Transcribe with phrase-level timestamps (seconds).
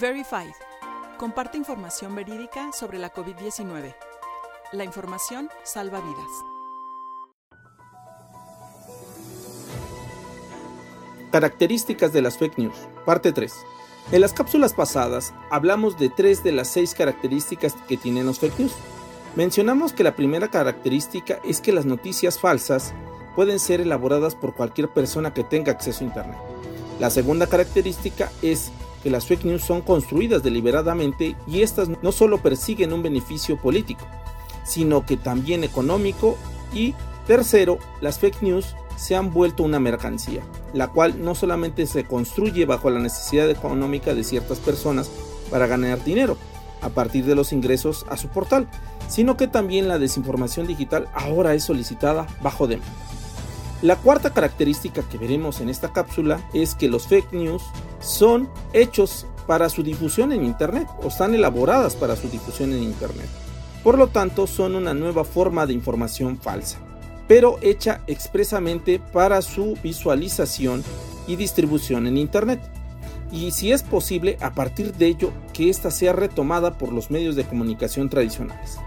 [0.00, 0.52] Verified.
[1.18, 3.96] Comparte información verídica sobre la COVID-19.
[4.70, 6.30] La información salva vidas.
[11.32, 12.76] Características de las fake news.
[13.04, 13.52] Parte 3.
[14.12, 18.60] En las cápsulas pasadas hablamos de tres de las seis características que tienen los fake
[18.60, 18.74] news.
[19.34, 22.94] Mencionamos que la primera característica es que las noticias falsas
[23.34, 26.38] pueden ser elaboradas por cualquier persona que tenga acceso a Internet.
[27.00, 28.70] La segunda característica es
[29.02, 34.04] que las fake news son construidas deliberadamente y estas no solo persiguen un beneficio político,
[34.64, 36.36] sino que también económico
[36.72, 36.94] y
[37.26, 40.42] tercero, las fake news se han vuelto una mercancía,
[40.72, 45.10] la cual no solamente se construye bajo la necesidad económica de ciertas personas
[45.50, 46.36] para ganar dinero
[46.80, 48.68] a partir de los ingresos a su portal,
[49.08, 52.92] sino que también la desinformación digital ahora es solicitada bajo demanda.
[53.80, 57.62] La cuarta característica que veremos en esta cápsula es que los fake news
[58.00, 63.28] son hechos para su difusión en Internet o están elaboradas para su difusión en Internet.
[63.82, 66.78] Por lo tanto, son una nueva forma de información falsa,
[67.26, 70.84] pero hecha expresamente para su visualización
[71.26, 72.60] y distribución en Internet.
[73.30, 77.36] Y si es posible, a partir de ello, que ésta sea retomada por los medios
[77.36, 78.78] de comunicación tradicionales.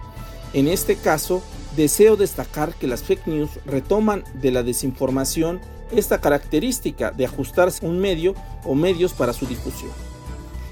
[0.53, 1.41] En este caso,
[1.75, 7.99] deseo destacar que las fake news retoman de la desinformación esta característica de ajustarse un
[7.99, 9.91] medio o medios para su difusión.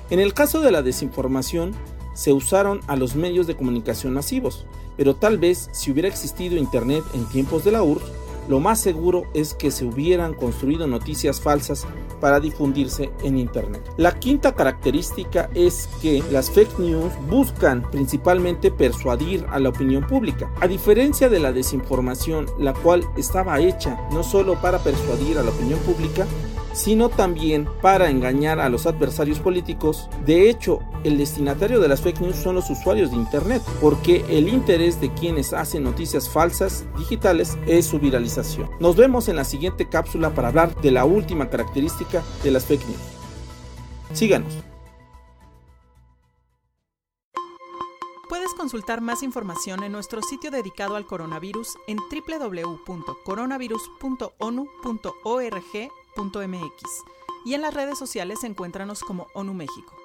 [0.09, 1.73] En el caso de la desinformación,
[2.13, 4.65] se usaron a los medios de comunicación masivos,
[4.97, 8.11] pero tal vez si hubiera existido Internet en tiempos de la URSS,
[8.49, 11.85] lo más seguro es que se hubieran construido noticias falsas
[12.19, 13.81] para difundirse en Internet.
[13.97, 20.51] La quinta característica es que las fake news buscan principalmente persuadir a la opinión pública,
[20.61, 25.51] a diferencia de la desinformación, la cual estaba hecha no solo para persuadir a la
[25.51, 26.25] opinión pública,
[26.73, 30.09] sino también para engañar a los adversarios políticos.
[30.25, 34.47] De hecho, el destinatario de las fake news son los usuarios de Internet, porque el
[34.47, 38.69] interés de quienes hacen noticias falsas digitales es su viralización.
[38.79, 42.85] Nos vemos en la siguiente cápsula para hablar de la última característica de las fake
[42.87, 42.99] news.
[44.13, 44.53] Síganos.
[48.27, 51.97] Puedes consultar más información en nuestro sitio dedicado al coronavirus en
[56.15, 57.03] www.coronavirus.onu.org.mx
[57.45, 59.95] y en las redes sociales encuéntranos como ONU México.